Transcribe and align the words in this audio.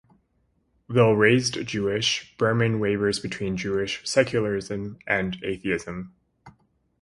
Though 0.89 1.11
raised 1.13 1.63
Jewish, 1.67 2.35
Berman 2.37 2.79
wavers 2.79 3.19
between 3.19 3.55
Jewish 3.55 4.01
secularism 4.03 4.97
and 5.05 5.37
Atheism. 5.43 6.15